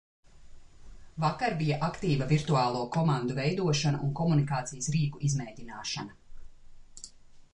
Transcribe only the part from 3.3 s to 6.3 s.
veidošana un komunikācijas rīku izmēģināšana.